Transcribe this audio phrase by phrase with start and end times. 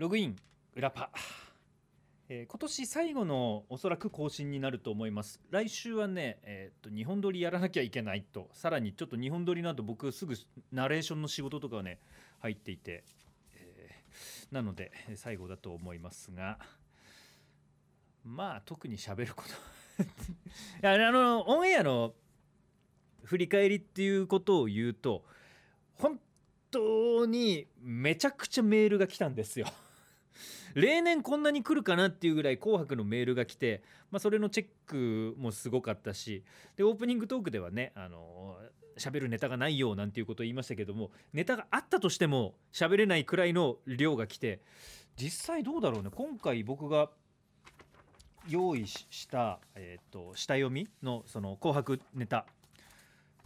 [0.00, 0.36] ログイン
[0.74, 1.10] 裏パ、
[2.30, 5.42] えー今年最後のおそらく更新になると思います。
[5.50, 8.48] 来週はね、えー、と日本撮りやらなきゃいけないと。
[8.54, 10.34] さらにちょっと日本撮りなど僕すぐ
[10.72, 11.98] ナレーションの仕事とかね
[12.38, 13.04] 入っていて、
[13.54, 16.58] えーなので最後だと思いますが。
[18.24, 19.44] まあ特に喋るこ
[20.80, 20.88] と。
[20.88, 22.14] あのオンエアの
[23.24, 25.26] 振り返りっていうことを言うと
[25.92, 26.18] 本
[26.70, 29.66] 当にめちゃくちゃメールが来たんですよ。
[30.74, 32.08] 例年こんなに来るかな？
[32.08, 36.44] っていうぐらい「紅白」のメールが来て、まあ、それのチェックもすごかったし
[36.76, 38.58] でオープニングトークではねあの
[38.96, 44.60] 喋るネタがないよなんていうことを言いましたけどもネタがあったとしても喋れないくらいの量が来て
[45.16, 47.10] 実際どうだろうね今回僕が
[48.48, 52.46] 用意した、えー、と下読みのその紅白ネタ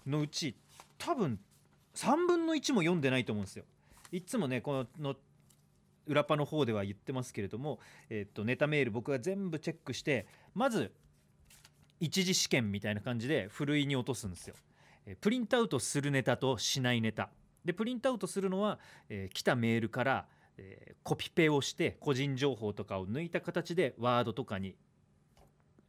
[0.06, 0.56] のうち
[0.98, 1.38] 多分
[1.94, 3.64] 3分の1も読んでないと思うんですよ。
[4.10, 5.16] いつもねこの
[6.06, 7.78] 裏パの方では言ってますけれども、
[8.10, 10.92] えー、とネタメール僕が全部チェックしてまず
[12.00, 14.54] 一次試験みたいな感じでふるいに落とすんですよ。
[15.20, 17.30] プリントアウトするネタとしないネタ。
[17.64, 20.26] でプリントアウトするのは、えー来たメールから、
[20.58, 24.74] えーコピペをして個人情報とかを抜いた形でワードとかに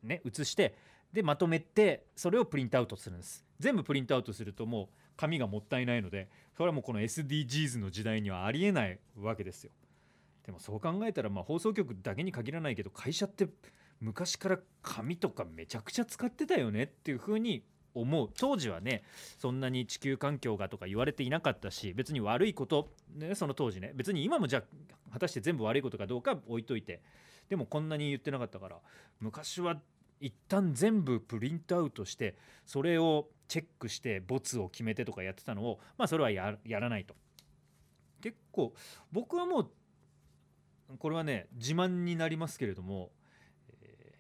[0.03, 0.75] ね移して
[1.13, 3.45] でまとめてそれをプリントアウトするんです。
[3.59, 9.72] 全部プリントアウトするともう紙がもったいないのでそれはもうこの SDGs の時代にはありえないわけですよ。
[10.45, 13.49] でもそう考えたらまあ放送局だけに限らないけど会社って
[13.99, 18.29] 昔から紙とかめちゃくちゃ使ってたよねっていうふうに思う。
[18.38, 19.03] 当時はね
[19.39, 23.93] そんなに地球環境がとか言われていなかったし別に悪いこと、ね、その当時ね。
[23.95, 27.01] 別に今もじゃあ果たして全部悪いことかどうか置いといて。
[27.49, 28.77] でもこんなに言ってなかったから
[29.19, 29.79] 昔は
[30.19, 32.35] 一旦全部プリントアウトして
[32.66, 37.16] それをチェックしてボツを決めてとかやってたのをまあそれはややらないと。
[38.21, 38.73] 結構
[39.11, 39.71] 僕はもう
[41.00, 43.11] これはね自慢になりますけれども、
[43.69, 44.16] えー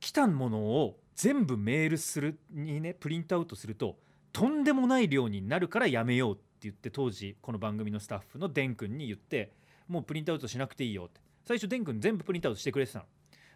[0.00, 3.96] 来たものを全部メールするにねプリントアウトすると
[4.32, 9.52] とんでもない量になるからやめようって言って当時この番組のスタッフのデン君に言って
[9.86, 11.20] もうプリントアウトしなくていいよって。
[11.44, 13.04] 最初デン君全部プリントアウトしてくれてたの。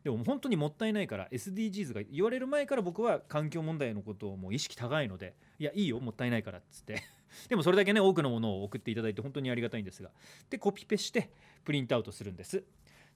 [0.07, 7.03] でも本当にもったいないから SDGs が言われる前から僕は環境問題のことをもう意識高いのでいやいいよもったいないからっつって。
[7.51, 10.13] でもそれだけね多くのものを送っていただいて本当にありがたいんですが。
[10.49, 11.33] でコピペして
[11.65, 12.63] プリントアウトするんです。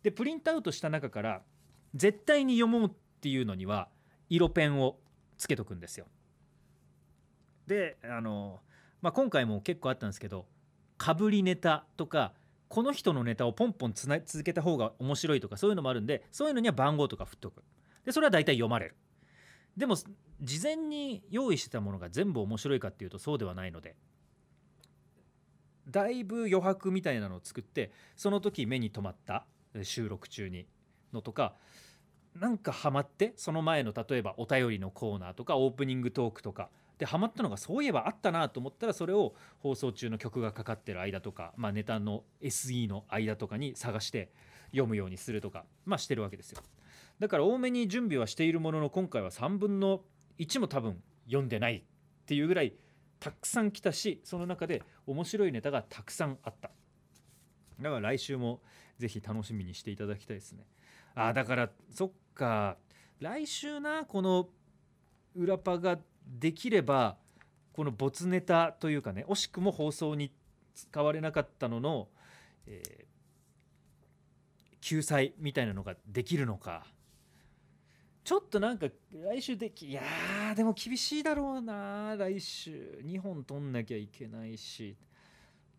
[0.03, 1.45] でプリントアウトした中から
[1.95, 3.89] 絶対に読もうっていうのには
[4.29, 4.99] 色ペンを
[5.39, 6.09] つけとくんですよ。
[7.69, 8.59] であの、
[9.01, 10.49] まあ、今回も結構あったんですけど
[10.99, 12.33] かぶりネタとか
[12.71, 17.65] この人のネタをポンポンつな続けた方が面白いとかそういうのもあるんでそういうのには番号とか振っとく。
[18.07, 18.97] でそれは大体読まれる。
[19.77, 19.97] でも
[20.41, 23.97] 事前に用意してたものが全部面白いかっていうとそうではないので
[25.89, 29.47] だいぶ余白みたいなのを作ってその時目に留まった
[29.83, 30.67] 収録中に
[31.13, 31.55] のとか
[32.39, 36.71] なんかハマってその前の例えばお便りのコーナーとかオープニングトークとか
[37.01, 44.31] でハマったのがそういえばあったなと思ったらそれを放送中の曲がかかってる間とか、まあ、ネタの SE の間とかに探して
[44.67, 46.61] 読むようにするとか、まあ、してるわけですよ。
[47.19, 50.03] だから多めに準備はしているものの今回は3分の
[50.39, 51.83] 1も多分読んでないっ
[52.27, 52.75] ていうぐらい
[53.19, 56.71] たくさん来たしその中で面白いネタがたくさんあった。
[57.81, 58.61] だから来週も
[58.99, 60.67] ぜひ楽しみにしていただきたいですね。
[61.15, 62.77] あーだからそっか。
[63.21, 64.51] 来週なこの
[65.35, 65.99] 裏パが
[66.39, 67.17] できれば
[67.73, 70.33] この没ネタというかね惜しくも放送に
[70.75, 72.09] 使われなかったのの、
[72.67, 73.11] えー
[74.83, 76.87] 救済みたいなのができるのか。
[78.25, 80.03] ちょっとなんか来週できいや
[80.57, 82.99] でも厳しいだろうな来週。
[83.05, 84.97] 2本取んなきゃいけないし、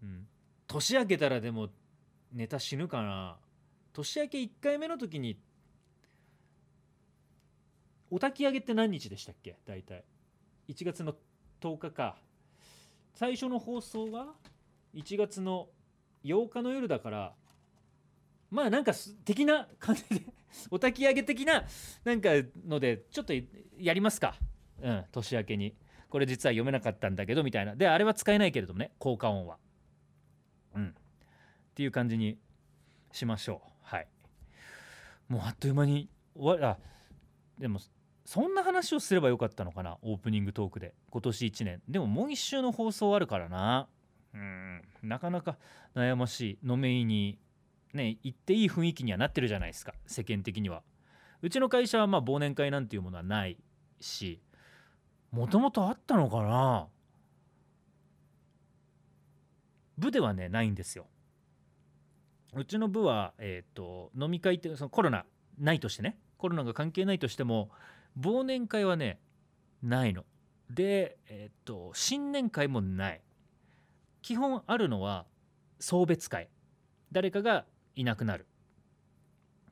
[0.04, 0.28] うん、
[0.68, 1.70] 年明けたらでも
[2.32, 3.38] ネタ死ぬかな。
[3.92, 5.40] 年明け1回目の時に
[8.12, 9.58] お焚き上げって何日でしたっけ？
[9.66, 10.04] 大体。
[10.72, 11.14] 1月の
[11.62, 12.16] 10日か
[13.14, 14.28] 最初の放送が
[14.96, 15.68] 1月の
[16.24, 17.34] 8日の夜だから
[18.50, 18.94] まあなんか
[19.26, 20.22] 的な感じで
[20.70, 21.66] お焚き上げ的な
[22.06, 22.30] なんか
[22.66, 23.34] のでちょっと
[23.78, 24.36] やりますか。
[24.82, 25.76] うん年明けに。
[26.10, 27.76] これ実は読めなかったんだけどみたいな。
[27.76, 29.58] であれは使えないけれどもね効果音は。
[30.76, 30.88] うん。
[30.88, 30.94] っ
[31.74, 32.38] ていう感じに
[33.14, 33.70] しましょう。
[33.82, 34.08] はい。
[35.30, 36.78] もうあっという間に終わあ
[37.58, 37.80] でも
[38.32, 39.98] そんな話をすればよかったのかな？
[40.02, 40.94] オープニングトークで。
[41.10, 41.82] 今年1年。
[41.90, 43.90] でももう一週の放送あるからな。
[44.34, 44.82] うん。
[45.04, 45.58] なかなか
[45.94, 47.38] 悩ましいのめいに
[47.94, 49.94] ね言っていい雰囲気にはなってるじゃないですか。
[50.08, 50.82] 世間的には。
[51.42, 53.58] うちの会社はまあ忘年会なんていうものはない
[54.00, 54.40] し。
[55.32, 56.88] もともとあったのかな？
[59.98, 61.06] 部ではねないんですよ。
[62.56, 65.26] うちの部は、えー、と飲み会ってそのコロナ
[65.60, 66.18] ないとしてね。
[66.38, 67.70] コロナが関係ないとしても
[68.20, 69.20] 忘年会はね
[69.82, 70.26] ないの。
[70.70, 73.22] で、えー、と新年会もない。
[74.22, 75.26] 基本あるのは
[75.80, 76.50] 送別会。
[77.12, 77.66] 誰かが
[77.96, 78.48] いなくなる。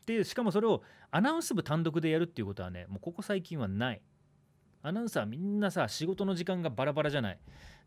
[0.05, 0.81] でしかもそれを
[1.11, 4.01] アナウンス部単独でやるっていうことはねもうここ最近はない。
[4.81, 7.39] アナウンサーみんなさ仕事の時間がバラバラじゃない。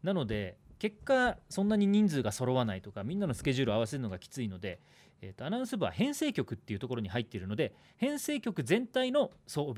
[0.02, 4.80] なので結果そんなに人数が揃わないとかみんなのスケジュールを合わせるのがきついので、
[5.22, 9.72] えーと、アナウンス部は編成局っていうところに入っているので編成局全体の送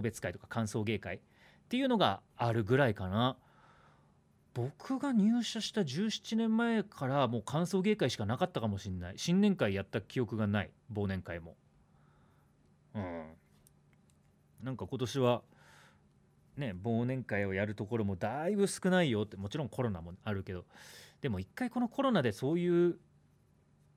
[0.00, 1.20] 別会とか歓送迎会っ
[1.68, 3.36] ていうのがあるぐらいかな。
[4.54, 9.14] 僕が入社した17年前からもう歓送迎会しかなかったかもしれない。
[9.18, 10.70] 新年会やった記憶がない。
[10.90, 11.56] 忘年会も。
[12.94, 13.26] うん。
[14.62, 15.42] なんか今年は
[16.56, 19.36] ね忘年会をやるところもだいぶ少ないよって。
[19.36, 20.64] もちろんコロナもあるけど。
[21.20, 22.98] でも一回このコロナでそういう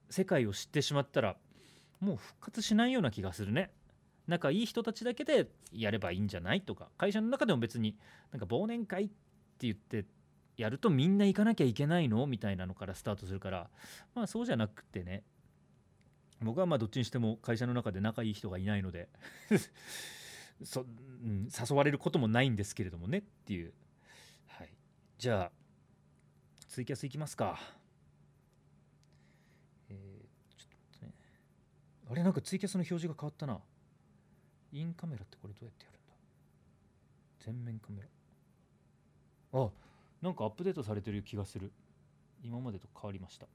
[0.09, 1.37] 世界を知ってしまったら
[1.99, 3.71] もう復活しないような気がするね。
[4.27, 6.89] 仲いい人たちだけでやればいいんじゃないとか。
[6.97, 7.97] 会社の中でも別に
[8.31, 9.13] なんか忘年会って
[9.61, 10.05] 言って
[10.55, 12.25] やるとみんな行かなきゃいけないの？
[12.27, 13.69] みたいなのからスタートするから。
[14.15, 15.23] まあそうじゃなくてね。
[16.41, 19.09] 僕はまあどっちにしても会社の中で仲いい人がいないので
[20.63, 20.85] そ、う
[21.27, 23.73] ん、誘われることもないんですけれどもねっていう、
[24.47, 24.73] はい、
[25.17, 25.51] じゃあ
[26.67, 27.59] ツイキャスいきますか
[29.89, 31.13] えー、ちょっとね
[32.09, 33.59] あれなんかツイキャスの表示が変わったな。
[34.71, 36.13] インカメラってこれどうやってやるんだ？
[37.39, 39.61] 全面カメラ。
[39.61, 39.69] あ
[40.21, 41.71] なんかアップデートされてる気がする。
[42.43, 43.47] 今までと変わりました。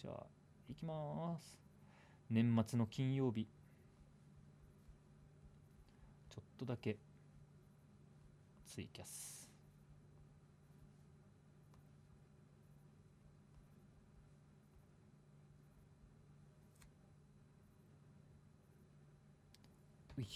[0.00, 0.26] じゃあ
[0.70, 1.58] いきます。
[2.30, 3.46] 年末の金曜日。
[6.28, 6.96] ちょっとだけ。
[8.66, 9.37] ツイキャス。
[20.18, 20.26] うい。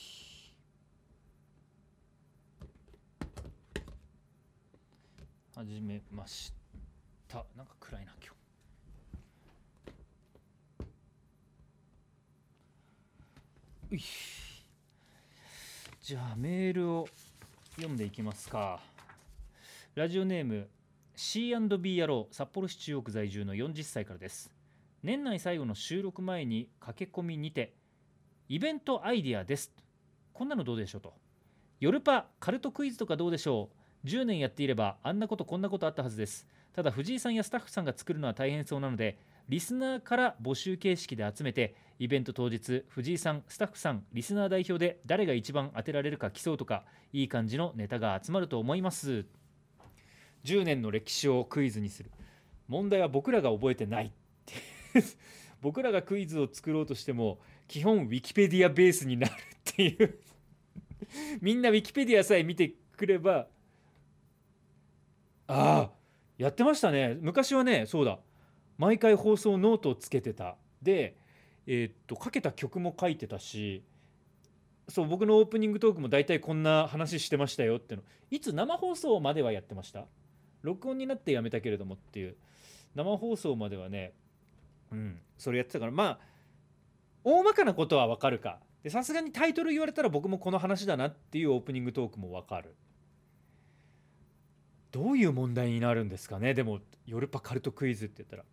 [5.56, 6.52] 始めまし
[7.26, 7.44] た。
[7.56, 8.32] なんか暗いな今
[13.90, 13.94] 日。
[13.94, 14.02] うい。
[16.00, 17.08] じゃあメールを
[17.74, 18.78] 読んでいきますか。
[19.96, 20.68] ラジオネーム
[21.16, 24.52] C&B 野郎札幌市中央区在住の40歳からです。
[25.02, 27.74] 年内最後の収録前に駆け込みにて
[28.52, 29.72] イベントアイディアです。
[30.34, 31.14] こんなのどうでしょうと。
[31.80, 33.70] 夜パカルトクイズとかどうでしょ
[34.04, 34.06] う。
[34.06, 36.46] 10年やっていればあんなことこんなことあったはずです。
[36.74, 39.18] ただ藤井さんやスタッフさんが作るのは大変そうなので
[39.48, 46.84] リスナーから募集形式で集めてイベント当日藤井さんスタッフさんリスナー代表で誰が一番当てられるか競うとか
[47.14, 49.24] いい感じのネタが集まると思います。
[50.44, 52.10] 10年の歴史をクイズにする。
[52.68, 54.12] 問題は僕らが覚えてない
[55.62, 57.38] 僕らがクイズを作ろうとしても
[57.72, 60.18] 基本ウィキペディアベースになるっていう。
[61.40, 63.48] みんなウィキペディアさえ見てくれば
[65.46, 65.90] ああ
[66.36, 67.16] やってましたね。
[67.18, 68.18] 昔はねそうだ。
[68.76, 70.58] 毎回放送ノートをつけてた。
[70.82, 71.16] で
[71.66, 73.82] えー、っとかけた曲も書いてたし
[74.88, 78.02] そう僕のオープニングトークも大体こんな話してましたよっての。
[78.30, 80.06] いつ生放送まではやってました？
[80.60, 82.36] 録音になってやめたけれどもっていう。
[82.94, 84.12] 生放送まではね
[84.90, 85.90] うんそれやってたから。
[85.90, 86.31] まあ
[87.24, 88.60] 大まかなことはわかるか。
[88.88, 92.74] さすがにタイトル言われたら僕もこの話だなっていうオープニングトークもわかる。
[94.90, 96.52] どういう問題になるんですかね？
[96.52, 98.44] でも「ヨルパカルトクイズ」って言ったら。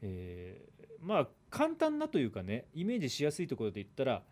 [0.00, 4.22] えー、まあ簡単なというかねイメージしやすいところで言ったら、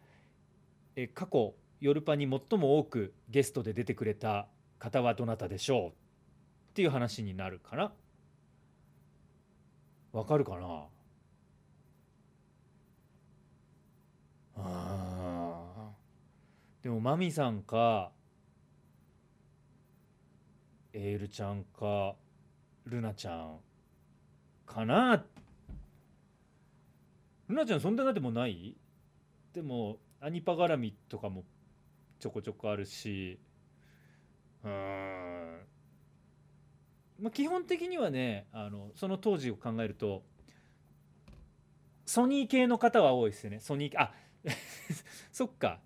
[0.97, 5.91] え過去ヨルパに最も多くゲストで出てくれた方はどなたでしょう？
[5.91, 5.93] っ
[6.75, 7.93] ていう話になるかな。
[10.13, 10.87] わかるかな？
[14.65, 15.91] あ
[16.83, 18.11] でもマミさんか
[20.93, 22.15] エールちゃんか
[22.85, 23.59] ルナちゃん
[24.67, 25.25] かな。
[27.49, 28.77] ルナちゃんそんなでもない？
[29.53, 31.45] でもアニパ絡みとかも
[32.19, 33.39] ちょこちょこあるし。
[34.65, 35.61] うん。
[37.21, 40.23] まあ基本的にはねあのその当時を考えると
[42.07, 43.61] ソニー系の方は多いですよね。
[43.61, 44.13] ソニーあ
[45.33, 45.81] そっか。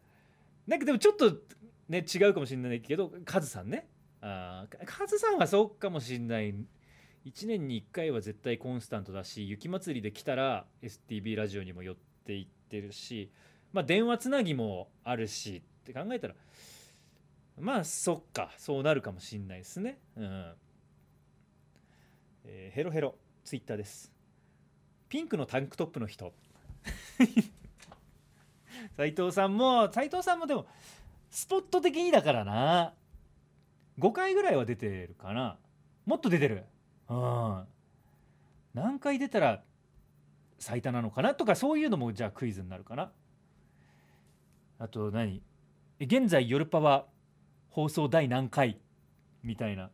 [0.67, 1.43] なんかでもちょっと
[1.89, 3.89] ね違うかもしれないけどカズさんね。
[4.21, 6.55] あカズさんはそうかもしれない。
[7.27, 13.31] 1年に1回は絶対コンスタントだし雪まつりで来たら STB ラジオにも寄っていってるし
[13.73, 16.35] まあ電話つなぎもあるしって考えたら
[17.59, 18.53] まあそっか。
[18.59, 19.99] そうなるかもしんないですね。
[20.17, 20.55] うん、
[22.45, 23.17] えー、ヘロヘロ。
[23.45, 24.11] ツイッターです。
[25.09, 26.33] ピンクのタンクトップの人。
[28.97, 30.67] 斉藤さんも斉藤さんもでも
[31.31, 32.95] スポット的にだからな。
[33.99, 35.57] 5回ぐらいは出てるかな。
[36.07, 36.65] もっと出てる。
[37.09, 37.65] うん。
[38.75, 39.63] 何回出たら
[40.59, 41.35] 最多なのかな？
[41.35, 43.13] とかそういうのもじゃあクイズになるかな。
[44.79, 45.43] あと何？
[46.01, 47.07] 現在夜パは
[47.71, 48.79] 放送第何回？
[49.43, 49.91] みたいな。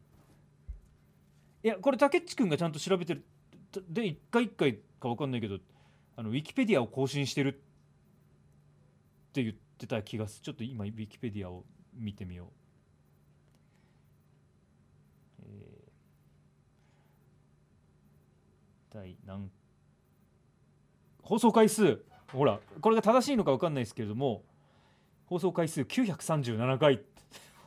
[1.63, 3.25] いやこれ竹内くんがちゃんと調べてる。
[3.89, 5.59] で1回1回か分かんないけど
[6.17, 7.63] あのウィキペディアを更新してる
[9.31, 10.45] って言ってた気がする。
[10.45, 12.53] ちょっと今ウィキペディアを見てみよ
[15.39, 19.51] う、えー、第何
[21.23, 22.05] 放送回数。
[22.33, 24.45] ほらこれが正しいのか分かんないですけれども
[25.27, 27.01] 放送回数937回。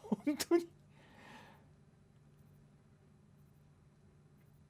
[0.04, 0.68] 本当に。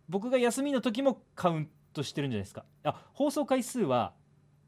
[0.07, 2.65] 僕が休みの時もカウントしてるんじゃないですか。
[2.83, 4.13] あ放送回数は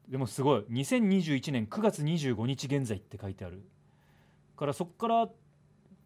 [0.08, 0.60] でもすごい。
[0.70, 3.62] 2021年9月25日現在って書いてある。
[4.56, 5.28] からそこから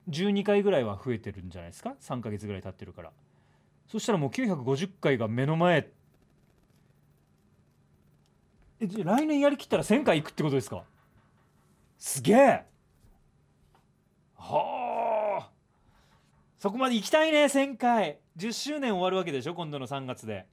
[0.08, 3.12] 12回ぐらいは増えてるんじゃないですか？3ヶ月ぐらい経ってるから。
[3.86, 5.90] そしたらもう950回が目の前。
[8.80, 10.84] えじゃ来年やりきったら1000回いくってことですか？
[11.98, 12.64] すげえ。
[14.36, 15.50] はあ。
[16.58, 18.18] そこまで行きたいね1000回。
[18.38, 20.46] 10周年終わるわけでしょ今度の3月で。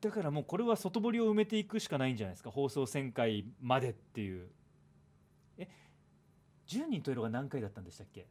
[0.00, 2.50] だからもうこれは外堀を埋めていくしかないんじゃないですか？
[2.50, 4.48] 放送1000回までっていう。
[5.58, 5.68] え
[6.68, 8.26] 10人というのが何回だったんでしたっけ？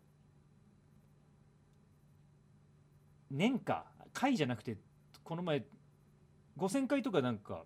[3.30, 3.86] 年か？
[4.14, 4.78] 回じゃなくて
[5.24, 5.66] この前
[6.58, 7.66] 5000回とかなんか。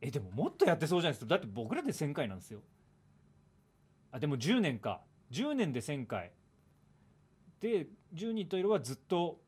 [0.00, 1.30] えでももっとやってそうじゃないですか？
[1.30, 2.60] だって僕らで1000回なんですよ。
[4.12, 5.00] あでも10年か。
[5.32, 6.30] 10年で1000回。
[7.58, 9.40] で10人といるはずっと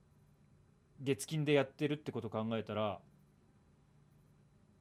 [1.01, 3.01] 月金でやってるってこと考えたら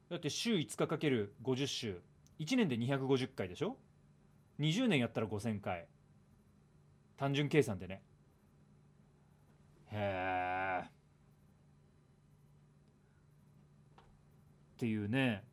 [0.08, 2.00] だって週5日かける50週
[2.38, 3.76] 1年で250回でしょ
[4.60, 5.86] ？20年やったら5000回。
[7.16, 8.02] 単純計算でね。
[9.90, 10.86] へえ
[14.74, 15.44] っていうね。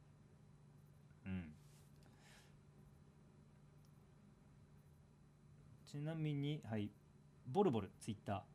[1.26, 1.54] うん。
[5.86, 6.92] ちなみにはい。
[7.48, 8.53] ボルボルツイッター。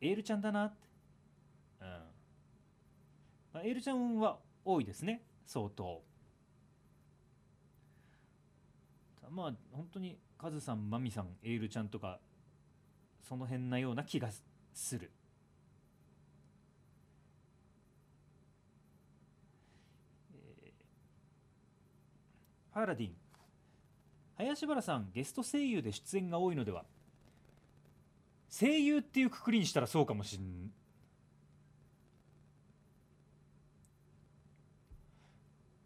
[0.00, 0.88] エールちゃんだなって。
[1.80, 1.86] うん、
[3.52, 5.22] まあ、エールちゃんは多いですね。
[5.46, 6.02] 相当。
[9.30, 12.18] まあ本当にカズさんマミさんエールちゃんとか
[13.22, 14.28] その辺なような気が
[14.74, 15.12] する。
[22.72, 23.12] ハーラディン。
[24.36, 26.84] 林原さんゲスト声優で出演が多いのでは？
[28.50, 30.72] 声優っていうくくりにしたらそうかもしん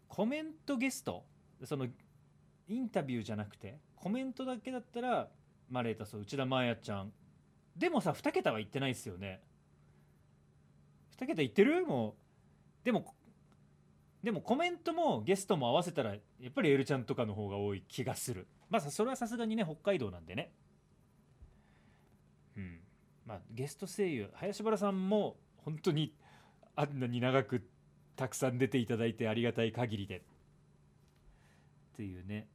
[0.07, 1.23] コメントゲスト
[1.63, 1.87] その
[2.67, 5.27] インタビューじゃなくてコメントだけだったら
[5.69, 7.11] マレータそう内田真彩ちゃん。
[7.75, 9.41] でもさ2桁は言ってないですよね。
[11.17, 11.85] 2桁言ってる？
[11.85, 12.15] も
[12.83, 13.13] うでも
[14.23, 16.19] でもコメントもゲストも合わせたらや
[16.49, 18.47] っぱりエルちゃんとかの方が多い気がする。
[18.69, 20.51] まあそれはさすがにね北海道なんでね。
[23.25, 26.13] まあゲスト声優林原さんも本当に
[26.75, 27.67] あんなに長く
[28.15, 30.17] たくさん出ていただいてありがたい限りで。
[31.93, 32.49] っていうね、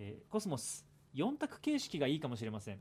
[0.00, 2.80] えー、コスモス4択形式がいいかもしれません。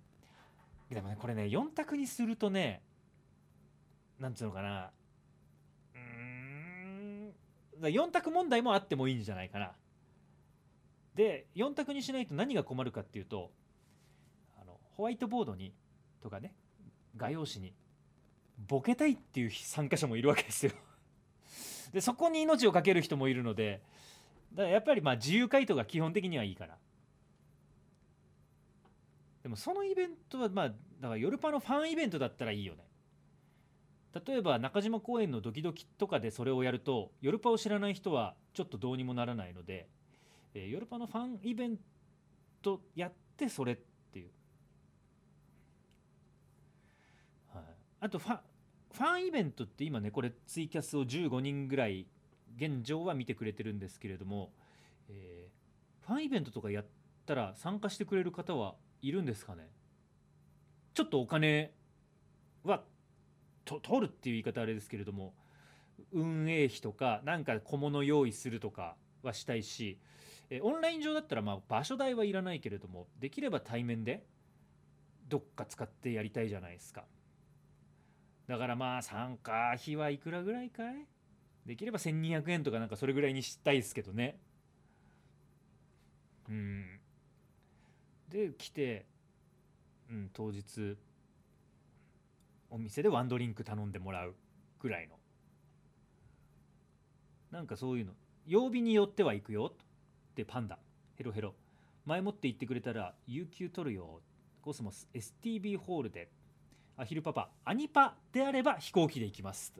[0.90, 2.82] でもねこれね4択にするとね
[4.20, 4.92] なんつうのかな。
[5.96, 7.34] うん。
[7.82, 9.74] 4択問題もあってもいいんじゃないかな。
[11.14, 13.52] で4択にしないと何が困るかっていうと
[14.60, 15.74] あのホワイトボードに
[16.22, 16.54] とかね
[17.16, 17.74] 画用紙に
[18.68, 20.72] ボケたいっていう参加者もいるわけですよ。
[21.94, 23.82] でそこに命を懸ける人もいるので
[24.54, 26.78] だからやっぱりまあ自由回答が基本的にはいいから。
[29.44, 32.88] でもそのイベントはまあだからヨルパのファンイベントだったらいいよね。
[34.26, 39.88] 例えば中島公園のドキドキとかでそれをやるとヨルパを知らない人はちょっとどうにもならないので、
[40.54, 41.78] えー、ヨルパのファンイベン
[42.62, 43.78] トやってそれっ
[44.12, 44.30] ていう、
[47.54, 47.64] はい、
[48.08, 48.40] あとファ
[48.94, 52.08] ファンイベントって今ねこれツイキャスを15人ぐらい
[52.56, 54.54] 現状は見てくれてるんですけれども、
[55.10, 56.86] えー、ファンイベントとかやっ
[57.26, 59.70] たら参加してくれる方はいるんですかね？
[60.94, 61.74] ちょっとお金
[62.64, 62.82] は
[63.66, 65.36] と取るっていう言い方あれですけれども
[66.14, 70.00] 運営費とかなんか小物用意するとかはしたいし
[70.50, 74.26] えオンライン上だったらまあ場所代はいらないけれどもできれば対面で
[75.28, 77.04] どっか使ってやりたいじゃないですか。
[78.48, 81.06] だからまあ参加費はいくらぐらいかい？
[81.66, 84.40] できれば1200円とかなんかそれぐらいにしたいですけどね。
[86.50, 87.00] うん。
[88.30, 89.06] で来て、
[90.10, 90.98] うん、当日
[92.70, 94.36] お店でワンドリンク頼んでもらう
[94.80, 95.16] ぐらいの。
[97.52, 98.14] なんかそういうの。
[98.46, 100.80] 曜日によっては行くよってパンダ。
[101.16, 101.54] ヘロヘロ。
[102.06, 104.22] 前もって言ってくれたら有給取るよ。
[104.62, 106.30] コスモス STB ホールで。
[106.98, 109.72] アヒルパパアニパであれば飛行機で行きます。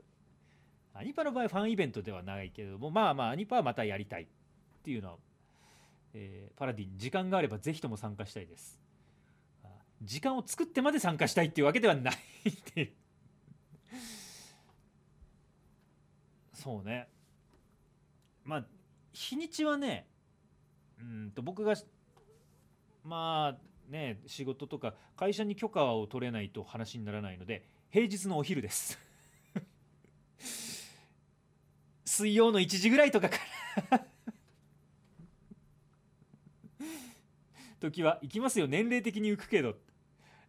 [0.94, 4.26] アニパの場合ファンイベントではないけれどもまあまあアニパはまたやりたいっ
[4.82, 5.16] ていうのは、
[6.14, 8.80] えー、パラディン時間があればぜひとも参加したいです。
[10.02, 12.14] 時間を作ってまで参加したいっていうわけではない
[12.48, 12.92] っていう。
[16.54, 17.08] そうね。
[18.44, 18.64] まあ
[19.12, 20.06] 日にちはね
[21.00, 21.74] うんと僕が
[23.04, 28.98] まあね仕事とか会社に許可を取れないと話にならないので平日のお昼です。
[32.04, 33.38] 水曜の1時ぐらいとかか
[33.90, 34.06] ら。
[37.80, 38.66] 時は行きますよ。
[38.66, 39.76] 年齢的に浮くけど。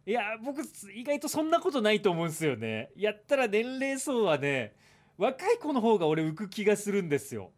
[0.06, 0.62] いや僕
[0.94, 2.90] 意外とそんなことないと思うんですよね。
[2.96, 4.74] やったら年齢層はね
[5.16, 7.52] 若い子の方が俺浮く気がするんですよ。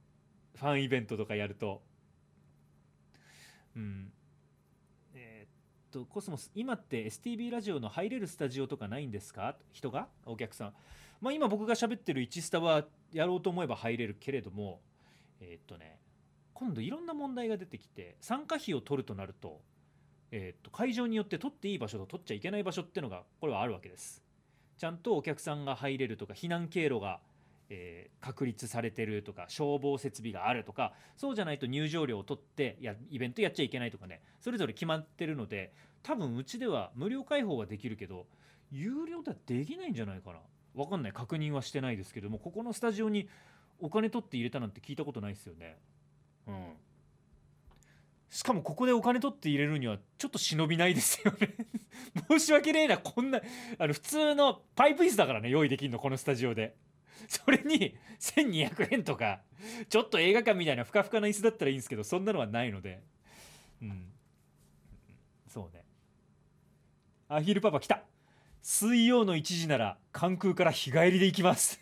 [0.57, 1.83] ファンイベントとかやると。
[3.75, 4.13] うん、
[5.93, 9.55] とコスモス今って STB ラジオの入れるスタジオとかないんですか？
[9.73, 10.09] 人が？
[10.25, 10.73] お客さん。
[11.21, 14.81] まあ今僕が喋ってる1スタはやろうと思えば入れるけれども
[15.41, 16.01] え、っとね
[16.55, 19.61] 今度いろんな問題が出てきて参加費を取るとなると,、
[20.31, 24.23] え、っと会場によって取っていい場所と取っちゃいけない場所ってのがこれはあるわけです。
[24.79, 27.21] ちゃんとお客さんが入れるとか避難経路が
[27.75, 38.27] えー、確立されてるとか消防設備があるとかそうじゃないと入場料を取ってやイベントやっちゃいけないとかねそれぞれ決まってるので多分うちでは無料開放はできるけど
[38.71, 40.39] 有料ではできないんじゃないかな。
[40.75, 41.13] 分かんない。
[41.13, 43.29] 確認はしてないですけどもここのスタジオに
[43.79, 45.79] お金取って入れたなんて聞いたことないですよね。
[46.47, 46.73] うん。
[48.29, 51.55] しかもここでお金取って入れるにはちょっと忍びないですよね。
[52.29, 53.41] 申し訳ねえなこんな
[53.79, 56.77] あの普通のパイプ椅子だからね用意できるのこのスタジオで。
[57.29, 59.41] それに1200円とか
[59.89, 63.03] ちょっと映画館みたいなふかふかな椅子だったらいいんですけどそんなのはないので。
[63.81, 64.13] うん。
[65.49, 65.85] そうね。
[67.29, 68.03] アヒルパパ来た。
[68.63, 71.81] 水曜の1時なら関空から日帰りで行きます。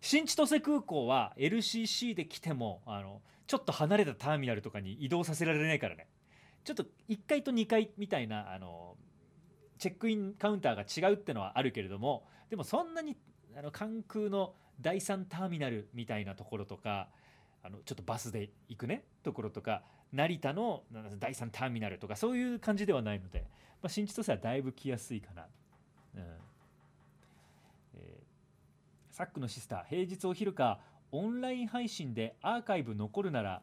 [0.00, 6.08] 新千歳空港は LCC で来てもあのちょっと離れたターミナルとかに移動させられないからね。
[6.64, 8.96] ちょっと1階と2階みたいなあの
[9.78, 13.16] チェックインカウンターが違うってのはあるけれどもでもそんなに
[13.56, 17.08] あの関空の第3ターミナルみたいなところとか
[17.62, 19.82] あのちょっとバスで行くねところとか
[20.12, 20.82] 成田の
[21.18, 23.44] 第3ターミナルとかそういう感じではないので、
[23.82, 25.46] まあ、新千歳はだいぶ来やすいかな。
[26.16, 26.22] うん
[27.94, 30.80] えー、サックのシスター平日お昼か
[31.12, 33.62] オンライン配信でアーカイブ残るなら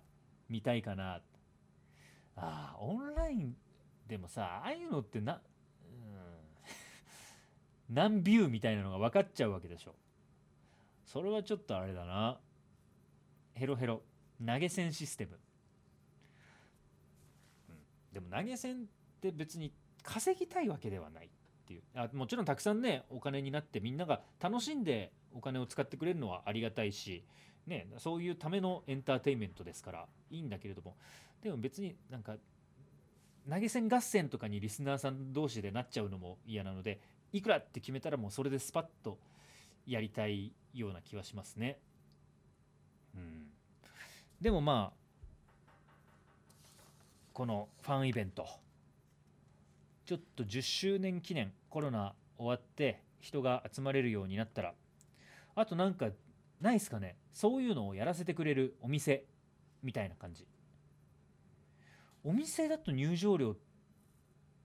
[0.50, 1.22] 見たいかな
[2.38, 3.56] あオンライン
[4.08, 5.42] でもさああいうのってな
[7.90, 9.96] 何ビューみたいなのが分かっちゃうわけでしょ。
[11.06, 12.38] それはちょっとあれだな。
[13.54, 14.02] ヘロヘロ。
[14.46, 15.40] 投げ銭システム、
[17.70, 17.76] うん、
[18.14, 18.78] でも投げ銭っ
[19.20, 19.74] て別に
[20.04, 21.30] 稼ぎたいわけではないっ
[21.66, 21.82] ていう。
[21.96, 27.24] あもちろんたくさんねお金になってみんなが楽しんでお金を使ってくれるのはありがたいし、
[27.66, 30.96] ね、そういうためのエンターテインメントですからいいんだけれども。
[31.42, 32.36] でも別になんか
[33.50, 37.00] 投げ銭合戦とかにリスナーさん同士でなっちゃうのも嫌なので
[37.34, 39.18] いくらって決めたらもうそれでスパッと
[39.86, 41.80] やりたいような気はしますね。
[43.16, 43.48] うん、
[44.42, 44.98] でもまあ
[47.34, 48.48] このファンイベント。
[50.06, 54.74] ちょっと10周年記念コロナ終わって人が集まれるようになったら。
[55.56, 56.10] あとなんか
[56.62, 57.18] ないっすかね。
[57.34, 59.26] そういうのをやらせてくれるお店
[59.84, 60.48] みたいな感じ。
[62.24, 63.56] お店だと入場料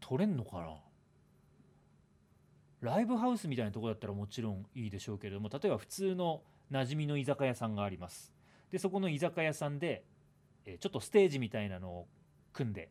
[0.00, 0.74] 取れんのかな？
[2.82, 8.32] ライブハウスみたいなとこだったらもちろんいいでしょうけれども例えば普通の馴染みの居酒屋さんがあります。
[8.70, 10.04] でそこの居酒屋さんで、
[10.64, 12.08] えちょっとステージみたいなのを
[12.52, 12.90] 組んで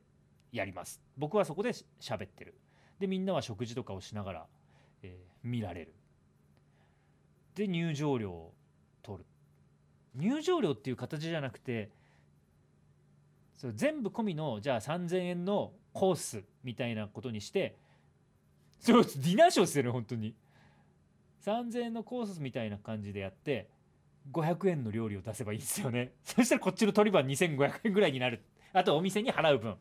[0.51, 1.01] やります。
[1.17, 2.55] 僕はそこで喋ってる。
[2.99, 4.45] でみんなは食事とかをしながら、
[5.01, 5.95] えー、見られる。
[7.55, 8.53] で入場料を
[9.01, 9.25] 取る。
[10.15, 11.89] 入場料っていう形じゃなくて
[13.57, 17.75] そ全部込みのじゃあ3000円のコースみたいなことにして
[18.81, 20.35] そうディナーショーですよね本当に。
[21.45, 23.69] 3000円のコースみたいな感じでやって
[24.31, 26.13] 500円の料理を出せばいいですよね。
[26.25, 28.41] そしたらこっちの取り分2500円ぐらいになる。
[28.73, 29.77] あとお店に払う分。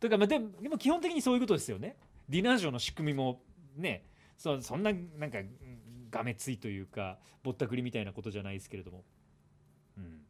[0.00, 1.96] とか、まあ、でも基本的にそういうことですよね。
[2.28, 3.42] ディナーショーの仕組みも
[3.76, 5.38] ねそそんななんか
[6.10, 9.04] がめついというかぼったくりみたいなことじゃないですけれども、
[9.98, 10.26] うん。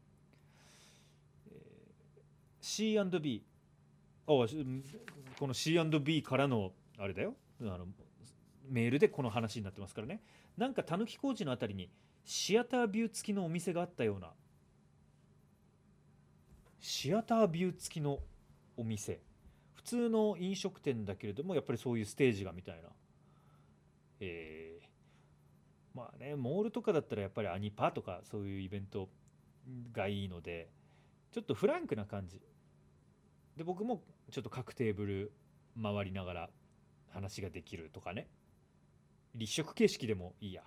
[1.48, 1.84] えー
[2.60, 3.44] C&B
[4.26, 4.30] あ
[5.38, 7.36] この C&B からのあれだよ。
[7.62, 7.86] あの
[8.68, 10.22] メールでこの話になってますからね。
[10.56, 11.90] なんかたぬき工事のあたりに
[12.24, 14.32] シアタービュー付きのお店があったような
[16.78, 18.20] シアタービュー付きの
[18.76, 19.20] お店。
[19.74, 22.88] 普通の飲食店だけれどもやっぱりそういうステージがみたいな。
[24.20, 24.84] えー
[25.94, 29.08] まあねモールとかだったらやっぱりアニパとかそういうイベント
[29.92, 30.68] がいいので
[31.30, 32.40] ちょっとフランクな感じ。
[33.56, 35.32] で僕もちょっと各テーブル
[35.80, 36.50] 回りながら
[37.14, 38.28] 話ができるとかね。
[39.34, 40.62] 立食形式でもいいや。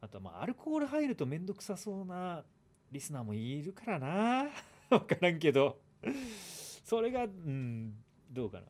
[0.00, 2.44] あとまあアルコール入ると面倒くさそうな
[2.90, 4.50] リスナーもいるからな。
[4.90, 5.78] 分からんけど。
[6.84, 7.94] それがうん
[8.30, 8.66] どうかな。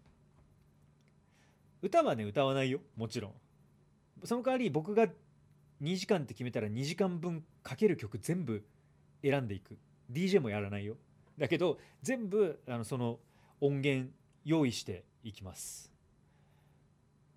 [1.82, 2.80] 歌はね歌わないよ。
[2.96, 3.34] もちろん。
[4.24, 5.06] その代わり僕が
[5.82, 8.66] 2時間って決めたら2時間分かける曲全部
[9.22, 9.78] 選んでいく。
[10.10, 10.96] DJ もやらないよ。
[11.38, 13.18] だけど全部あのその
[13.60, 14.10] 音源
[14.44, 15.92] 用意していきます、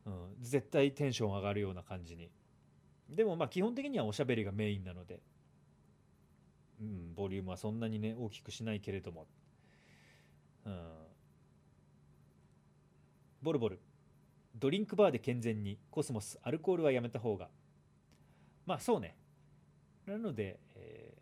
[0.05, 2.31] うん、絶対テンション上がるような感じに。
[3.09, 5.21] でもまあ基本的にはおしゃべりがメインなので、
[6.79, 9.27] うん、ボリュームはそんなにね大きくしないけれども、
[10.65, 10.81] うん、
[13.41, 13.79] ボルボル。
[14.55, 15.79] ドリンクバーで健全に。
[15.89, 17.49] コスモスアルコールはやめた方が。
[18.65, 19.15] まあそうね。
[20.05, 21.19] なので、えー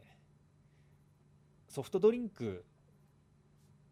[1.77, 2.65] ソフトドリンク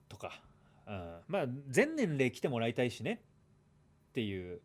[0.10, 0.41] とか、
[0.88, 3.21] うん、まあ全年齢来てもらいたいしね。
[4.10, 4.60] っていう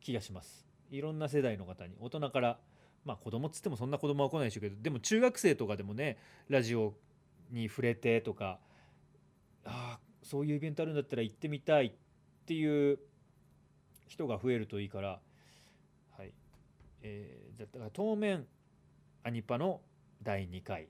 [0.00, 0.66] 気がします。
[0.90, 1.94] いろんな世代の方に。
[2.00, 2.58] 大人から
[3.04, 6.94] まあ子供っつってもそんな子供は来ないでしょうけどでも中学生とかでもねラジオ
[7.50, 8.58] に触れてとか
[9.64, 11.92] ああそういうイベントあるんだったら行ってみたいっ
[12.46, 12.98] ていう
[14.06, 15.20] 人が増えるといいから
[16.16, 16.32] はい。
[17.02, 18.46] えー、だから当面
[19.22, 19.80] アニパの
[20.22, 20.88] 第2回。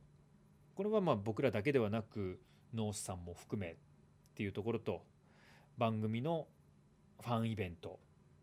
[0.75, 2.41] これはまあ僕らだけではなく
[2.75, 3.77] ノースさんも含めっ
[4.35, 5.05] ていうところと
[5.77, 6.49] 番組の
[7.21, 8.01] ファンイベント。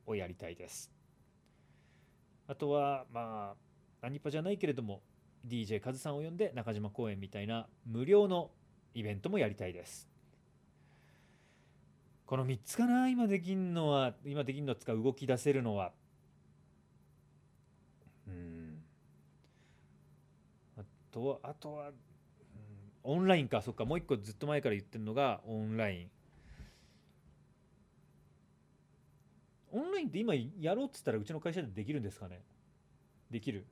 [0.08, 0.92] をやりたいです。
[2.48, 3.56] あとはま
[4.02, 5.02] あアニパじゃないけれども
[5.46, 8.52] DJ カズさんを呼んで中島公園みたいな無料の
[8.94, 10.10] イベントもやりたいです。
[12.26, 15.94] この3つかな今できんのは今できんのつか動き出せるのは。
[18.28, 18.84] うん。
[20.78, 21.92] あとはあとは、
[23.04, 23.62] オンラインか。
[23.62, 26.17] そっかもう一個ずっと前から言ってるのがオンライン。
[29.72, 32.42] オンラインって今やろうっつったらうちの会社でできるんですかね？
[33.30, 33.66] できる。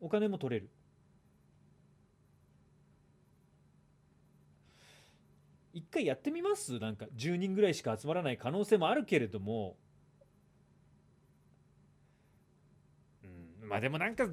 [0.00, 0.70] お金も取れる。
[5.72, 6.80] 一回やってみます？
[6.80, 9.76] なんか10人ぐらいしか集まらない可能性もあるけれども。
[13.62, 14.28] うんまあでもなんか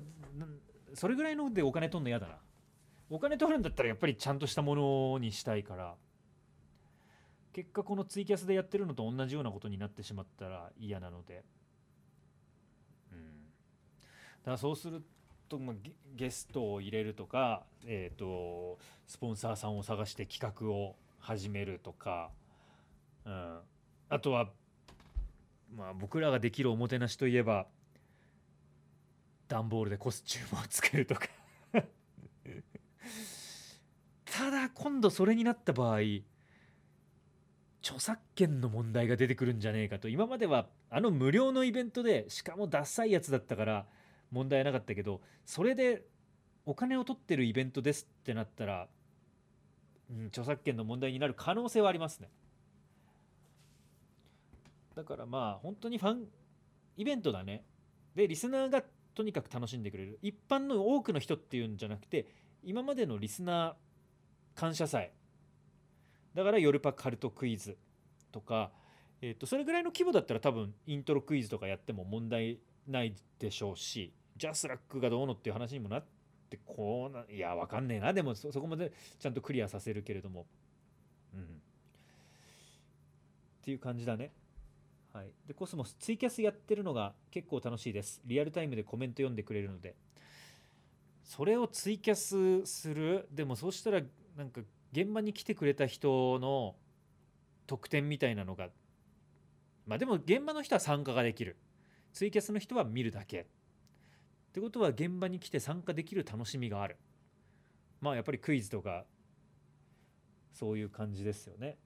[0.95, 2.39] それぐらいのでお金取るの嫌だな。
[3.09, 5.95] お金取るんだったらやっぱりちゃんとしたものにしたいから。
[7.57, 11.43] 結果このツイキャスでやってるのと同じようなことになってしまったら嫌なので。
[13.11, 13.17] うん。
[13.17, 15.01] だからそうする
[15.49, 15.75] とまあ
[16.15, 22.29] ゲストを入れるとかえっ、とスポンサーさんを探して企画を始めるとか、
[23.25, 23.57] うん、
[24.09, 24.51] あとは
[25.75, 27.65] まあ僕らができるおもてなしといえば
[29.47, 31.21] 段ボールでコスチュームをつけるとか。
[34.25, 36.01] ただ今度それになった場合
[37.87, 40.09] 著作権の問題が出てくるんじゃねえかと。
[40.09, 43.85] 今まではあの無料のイベントでしかもダサいやつだったから
[44.29, 46.03] 問題なかったけどそれで
[46.65, 48.87] お金を取ってるイベントですってなったら、
[50.11, 52.29] うん、著作権の問題になる可能性はありますね。
[54.93, 56.25] だからまあ本当にファン
[56.97, 57.63] イベントだね。
[58.15, 58.83] でリスナーが
[59.15, 60.19] とにかく楽しんでくれる。
[60.21, 62.27] 一般の多くの人っていうんじゃなくて
[62.63, 65.13] 今までのリスナー感謝祭。
[66.37, 67.75] だから夜パカルトクイズ
[68.31, 68.69] とか、
[69.23, 76.05] えー、とそれぐらいの規模だったら多分イントロクイズとかやっても問題ないでしょうしジャスラックがどうのっていう話にもなっ
[76.47, 78.13] てこうないやわかんねえな。
[78.13, 80.45] でもそそこまでちゃんとクリアさせるけれども。
[81.33, 81.41] うん。
[81.41, 81.45] っ
[83.63, 84.31] ていう感じだね。
[85.13, 85.31] はい。
[85.47, 88.21] でコスモスツイキャスやってるのが結構楽しいです。
[88.25, 89.95] リアルタイムでコメント読んでくれるので。
[91.23, 93.27] それをツイキャスする？
[93.31, 94.01] でもそうしたら
[94.37, 96.75] なんか現場に来てくれた人の
[97.65, 98.69] 特典みたいなのが
[99.85, 101.57] まあでも現場の人は参加ができる。
[102.13, 103.41] ツイキャスの人は見るだけ。
[103.41, 103.45] っ
[104.51, 106.97] てことは現場に来て参加できる楽しみがある。
[108.01, 109.05] まあやっぱりクイズとか
[110.51, 111.77] そういう感じですよね。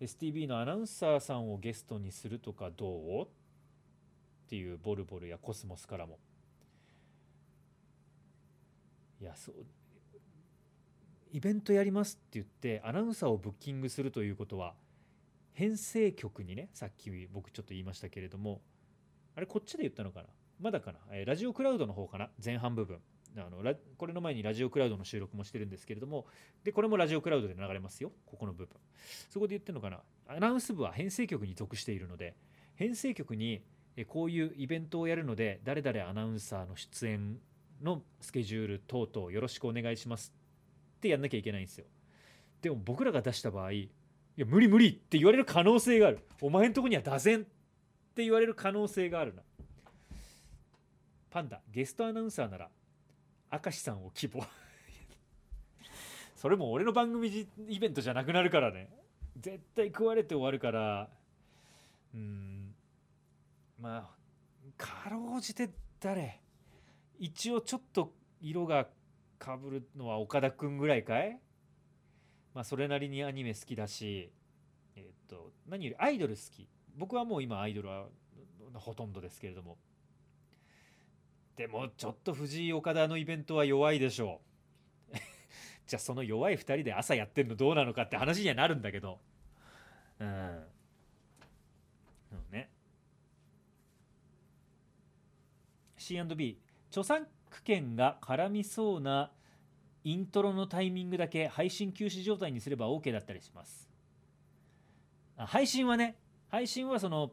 [0.00, 3.22] STB のアナウンサーさんをゲストにするとかどう？
[3.24, 3.28] っ
[4.48, 6.18] ていうボルボルやコスモスからも。
[9.20, 9.56] いやそう
[11.32, 14.74] イベントやりますって言ってアナウンサーをブッキングするということは
[15.52, 18.60] 編成局にねさっき僕ちょっと言いましたけれども
[19.36, 20.26] あれこっちで言ったのかな？
[20.60, 22.30] まだかな、えラジオクラウドの方かな？
[22.44, 22.98] 前半部分。
[23.36, 23.62] あの
[23.96, 26.26] これの前にラジオクラウドの収録もしてるんですけれども
[26.64, 28.10] でこれもラジオクラウドで流れますよ。
[28.26, 28.76] ここの部分。
[29.28, 30.00] そこで言ってるのかな？
[30.26, 32.34] アナウンス部は編成局に属しているので
[32.74, 33.62] 編成局に
[34.08, 37.38] こういうイベントをやるので誰々アナウンサーの出演
[37.82, 40.34] のスケジュール等々よろしくお願いします
[41.00, 41.86] ってやんなきゃいけないんですよ。
[42.60, 43.90] でも僕らが出した場合い
[44.36, 46.18] や無理無理って言われる可能性がある。
[46.42, 47.44] お前んとこには出せんっ
[48.14, 49.42] て言われる可能性があるな。
[51.30, 52.68] パンダゲストアナウンサーなら
[53.50, 54.44] 明石さんを希望。
[56.36, 58.90] それも俺の番組イベントじゃなくなるからね。
[59.40, 61.08] 絶対食われて終わるから。
[62.14, 62.74] うん。
[63.80, 64.10] まあ
[64.76, 66.40] かろうじて誰？
[67.18, 68.86] 一応ちょっと色が
[69.40, 71.40] かぶるのは岡田君ぐらいかい？
[72.54, 74.30] まあそれなりにアニメ好きだし
[74.94, 76.68] えっ、と何よりアイドル好き。
[76.96, 78.06] 僕はもう今アイドルは
[78.74, 79.78] ほとんどですけれども。
[81.56, 84.40] でもちょっと藤井岡田のイベントは弱いでしょ
[85.12, 85.16] う。
[85.86, 89.20] じゃあその弱い2人で朝やってんのどうなのかって話にはなるんだけど。
[90.18, 90.64] うん。
[92.28, 92.70] そうね。
[95.96, 96.58] C&B
[96.90, 97.26] 著作
[97.62, 99.30] 権が絡みそうな
[100.04, 103.88] イントロのタイミングだけ配信休止状態にすれば OK だったりします
[105.36, 106.16] 配信はね
[106.48, 107.32] 配信はその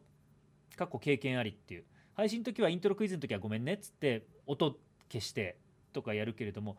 [0.76, 4.78] 過去経験ありっていう配信の時はイントロクイズの時はごめんねっつって音
[5.12, 5.58] 消して
[5.94, 6.78] とかやるけれども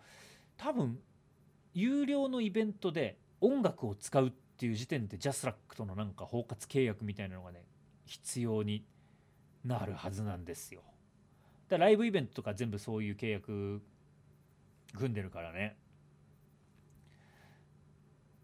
[0.56, 0.98] 多分
[1.74, 7.64] 有料のイベントで音楽を使うっていう時点でジャスラックとのなんか包括契約みたいなのがね
[8.04, 8.84] 必要に
[9.64, 10.82] なるはずなんですよ。
[11.68, 13.82] だライブイベントとか全部そういう契約
[14.96, 15.76] 組んでるからね。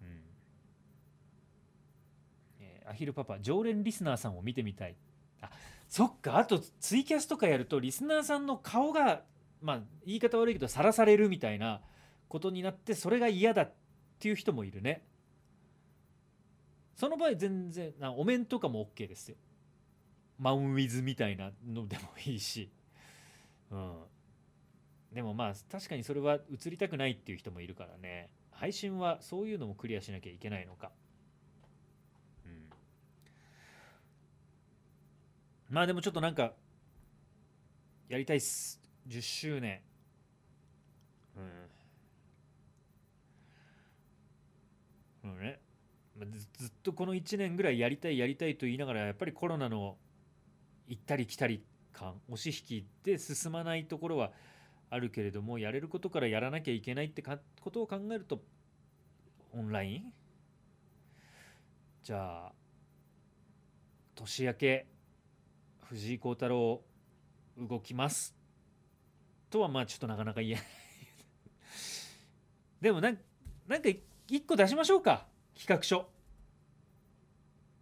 [0.03, 0.09] うん。
[2.61, 4.97] えアヒルパパ常連リスナーさんを見てみたい。
[5.41, 5.51] あ
[5.89, 9.23] そっかあとツイキャスとかやるとリスナーさんの顔が
[9.63, 11.81] まあ言い方悪いけどさらされるみたいな
[12.29, 13.73] ことになってそれが嫌だっ
[14.19, 15.05] ていう人もいるね。
[16.97, 19.37] その場合全然なお面とかも OK ですよ。
[20.39, 22.71] マウンウィズみたいなのでもいいし。
[23.75, 25.15] うん。
[25.15, 28.31] でもまあ確かにそれは映りたくないっていう人もいるからね。
[28.53, 30.93] 配信はそういうのもクリアしなきゃいけないのか。
[32.47, 32.71] うん。
[35.71, 36.53] まあでもちょっとなんか
[38.09, 38.81] やりたいっす。
[39.09, 39.81] 10周年。
[45.25, 45.31] うん。
[45.31, 45.59] うんね。
[46.31, 49.97] ずずっとこの1年ぐらいやりたいやりたいと言いながらやっぱりコロナの
[50.87, 54.33] 行ったり来たり感押し引きで進まないところは
[54.91, 57.39] あるけれどもやれることからやらなきゃいけないってこ
[57.71, 58.43] とを考えると
[59.53, 60.13] オンライン？
[62.03, 62.53] じゃあ
[64.15, 64.87] 年明け
[65.85, 66.83] 藤井幸太郎
[67.57, 68.35] 動きます。
[69.49, 70.65] とはまあちょっとなかなか言えない。
[72.83, 73.19] でもなん
[73.69, 73.89] なんか
[74.29, 75.27] 一個出しましょうか。
[75.55, 76.11] 企画書。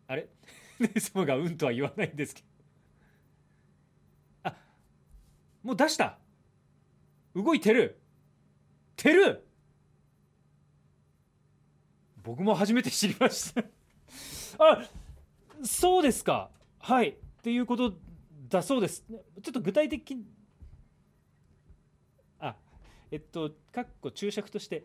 [0.06, 0.28] あれ？
[0.78, 2.46] ネスモがうんとは言わないんですけど
[4.42, 4.56] あ
[5.62, 6.18] もう出した。
[7.34, 8.00] 動いてる。
[8.96, 9.46] てる。
[12.22, 13.62] 僕も初めて知りました。
[14.58, 14.84] あ
[15.62, 16.50] そうですか。
[16.78, 17.10] はい。
[17.10, 17.94] っていうこと
[18.48, 19.04] だそうです。
[19.42, 20.16] ちょっと具体的
[22.38, 22.54] あ
[23.10, 24.84] えっとかっこ注釈として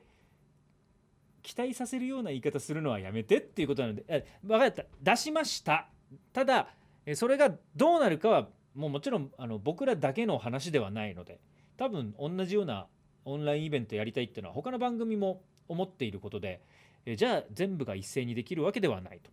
[1.43, 4.83] 期待させるような言い方するのはやめてっていうことなので分かった。
[5.01, 5.89] 出しました。
[6.33, 6.69] ただ
[7.15, 11.39] それがどうなるかはもうもちろんあの僕らだけの話ではないので
[11.77, 12.87] 多分同じような
[13.25, 16.61] オンラインイベントやりたいっていうのは他の番組も思っていることで
[17.05, 19.31] えじゃあ全部が一斉にできるわけではないと。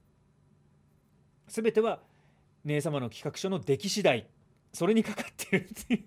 [1.49, 2.01] 全ては
[2.65, 4.27] 姉様の企画書の出来次第
[4.73, 6.05] それにかかってるってい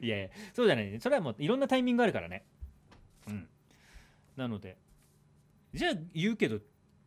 [0.00, 0.04] う。
[0.04, 0.90] いやいやそうじゃない。
[0.90, 2.44] ねそれはもういろんなタイミングがあるからね。
[3.28, 3.48] うん。
[4.36, 4.76] なので
[5.72, 6.58] じゃあ言うけど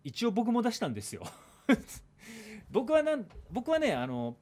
[0.04, 1.24] 一応僕も出したんですよ。
[2.72, 4.38] 僕はなん僕はねあの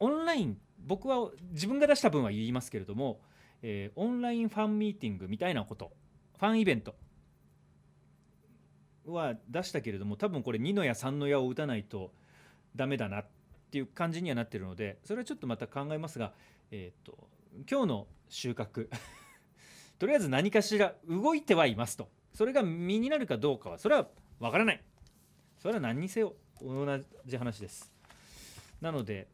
[0.00, 3.20] オンライン僕は自分が出した分は言いますけれども、
[3.62, 5.92] えーオンラインファンミーティングみたいなこと
[6.38, 6.94] ファンイベント
[9.06, 12.12] は出したけれども多分これ2の矢3の矢を打たないと
[12.76, 13.26] ダメだなっ
[13.70, 16.32] ていう感じにはなってるのでそれはちょっとまた考えますが、
[16.70, 17.28] えー、と
[17.70, 18.88] 今日の収穫
[19.98, 22.08] とりあえず何かしら動いてはいますと。
[22.32, 24.08] それが身になるかどうかはそれは
[24.38, 24.84] わからない。
[25.58, 26.86] それは何にせよ同
[27.26, 27.92] じ話です。
[28.80, 29.26] なので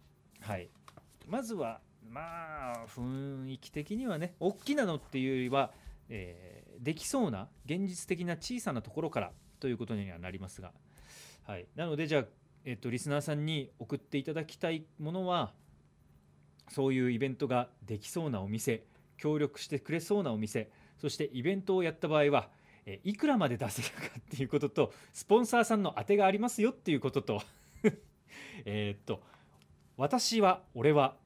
[0.45, 0.69] はい。
[1.27, 1.81] まずは
[2.11, 5.73] まあ雰囲気的にはね大きなのっていうよりは、
[6.11, 10.73] えー、できそうな現実的な小さなところからということにはなりますが、
[11.47, 12.25] はい、なのでじゃあ、
[12.67, 15.55] えっと、リスナーさんに送っていただきたいものは
[16.69, 18.85] そういうイベントができそうなお店
[19.17, 22.51] 協力してくれそうなお店そしてイベントをやった場合は
[22.87, 27.43] えいくらまで出せるかっていうこととスポンサーさんの当てがありますよっていうことと
[28.67, 29.23] えっと
[29.97, 31.17] 私は俺は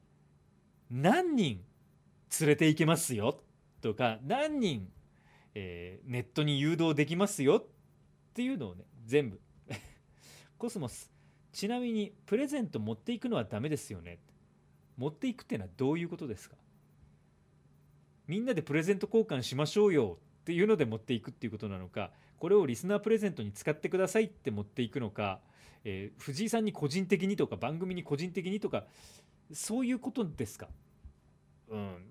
[0.91, 1.61] 何人
[2.39, 3.41] 連れて行けますよ？
[3.81, 4.87] とか何人、
[5.55, 7.57] えー、ネットに誘導できますよ？
[7.57, 7.65] っ
[8.33, 9.39] ていうのをね全部。
[10.57, 11.11] コスモス。
[11.51, 14.19] ちなみにプレゼント持っていくのはダメですよね？
[14.97, 16.55] 持っていくっていうのはどういうことですか？
[18.27, 20.19] みんなでプレゼント交換しましょうよ？
[20.41, 22.11] っていうので持っていくっていうことなのか？
[22.37, 25.41] これをリスナープレゼントに使ってくださいって持っていくのか、
[25.83, 28.85] えー、藤井さんに個人的にとか番組に個人的にとか
[29.53, 30.67] そういうことですか？
[31.69, 32.05] うん。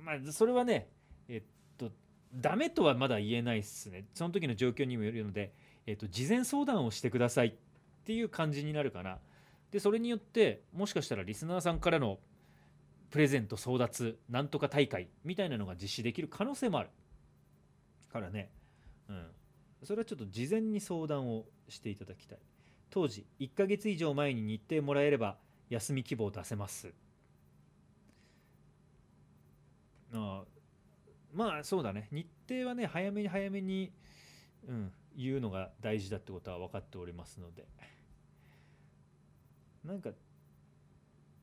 [0.00, 0.88] まあそれはね
[1.28, 1.42] えっ
[1.78, 1.90] と
[2.34, 4.06] ダメとはまだ言えないっすね。
[4.14, 5.52] その時の状況にもよるので、
[5.86, 7.52] えっと、事前相談をしてくださいっ
[8.04, 9.18] ていう感じになるかな。
[9.70, 12.18] でそれによってもしかしたらリスナーさんからの
[13.10, 16.90] プレゼント争奪なんとか大会みたいなのが実施できる可能性もある
[18.10, 18.50] からね。
[19.08, 19.26] うん。
[19.84, 22.38] それはちょっと事前に相談をしていただきたい。
[22.90, 25.36] 当時1ヶ月以上前に日程もらえれば
[25.70, 26.92] 休み希望出せます。
[30.12, 30.44] あ
[31.32, 32.08] まあそうだね。
[32.12, 33.90] 日程はね早めに早めに、
[34.68, 37.66] うん、言うのが大事だってことは分かっておりますので。
[39.84, 40.10] なんか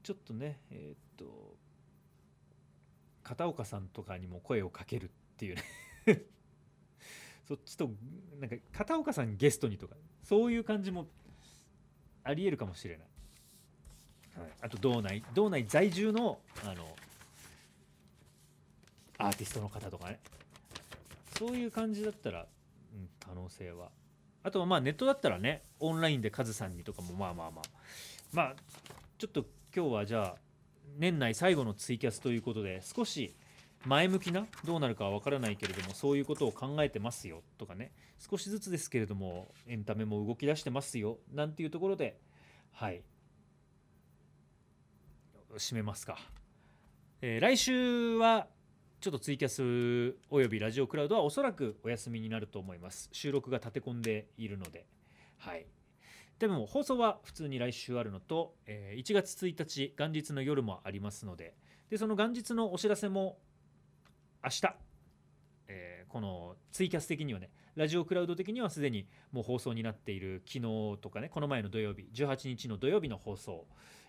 [0.01, 1.57] ちょっとねえー、っと
[3.21, 5.63] 片岡さんとかにも声をかけるっていうね。
[7.49, 7.89] そっちと
[8.39, 11.07] なんか片岡さんゲストにとかそういう感じも
[12.23, 13.07] ありえるかもしれない。
[14.39, 16.85] はい、あと道内道内在住のあの
[19.17, 20.19] アーティストの方とかね。
[21.39, 22.43] そういう感じだったら、う
[22.97, 23.89] ん、可能性は。
[24.43, 27.65] あとはまあネットだったらねオンラインでカズさんにとかもまあまあまあ。
[28.31, 28.55] まあ
[29.17, 29.43] ちょっと
[29.75, 30.35] 今日はじゃあ
[30.99, 33.33] 年内最後のツイキャスということで少し
[33.85, 37.91] 前向きなどうなるかは分からないけれどもそういうことを考えてますよとかね。
[38.19, 42.19] 少しずつですけれどもエンタメも動き出してますよなんていうところで
[42.71, 43.01] はい。
[45.57, 46.17] 締めますか、
[47.21, 48.47] えー、来週は
[49.01, 53.09] ちょっとツイキャスおよびラジオクラウドはおそらくお休みになると思います。
[53.13, 54.85] 収録が立て込んでいるので。
[55.37, 55.65] はい。
[56.37, 61.55] でも放送は普通に来週あるのと、えー、1月1日元日の夜もありますので。
[61.89, 63.39] でその元日のお知らせも
[64.43, 64.75] 明日、
[65.67, 73.65] えー、このツイキャス的にはねラジオクラウド的にはすでにもう放送になっている昨日とかねこの前の土曜日18日の土曜日の放送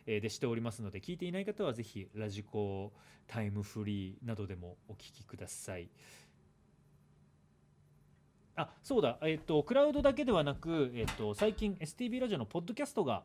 [0.07, 2.93] でしておりますので聞いていない方はぜひラジコ
[3.27, 5.89] タイムフリーなどでもお聞きください。
[8.57, 13.23] あそうだ、えっ、ー、と、クラウドだけではなく、えっ、ー、と、最近 STB ラジオのポッドキャストが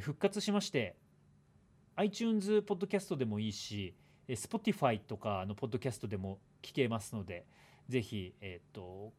[0.00, 0.96] 復活しまして、
[1.94, 3.94] iTunes ポッドキャストでもいいし、
[4.28, 7.46] Spotify とかのポッドキャストでも聞けますので、
[7.88, 9.12] ぜひ、えっ、ー、と、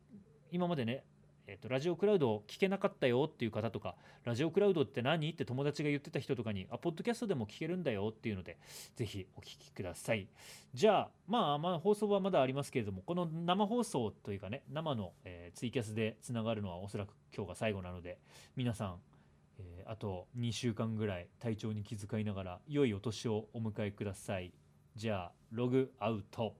[0.52, 1.04] 今までね、
[1.48, 5.30] えっと、ラジオクラウド聞けなかったよっていう方とか、ラジオクラウドって何？
[5.30, 8.58] って友達が言ってた人とかに、あ、ポッドキャストでも聞けるんだよっていうので、
[8.98, 10.28] ぜひお聞きください。
[10.74, 18.20] じゃあ、まあ、まあ、放送はまだありますけれども、この生放送というかね、生の、えー、ツイキャスでつながるのはおそらく今日が最後なので、
[18.58, 19.00] 皆さん、
[19.60, 24.52] えー、あと2週間ぐらい体調に気遣いながら、良いお年をお迎えください。
[24.98, 26.56] じゃあ、ログアウト。